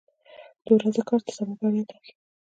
•د 0.63 0.67
ورځې 0.75 1.01
کار 1.07 1.19
د 1.25 1.27
سبا 1.37 1.53
بریا 1.59 1.83
ټاکي. 1.89 2.11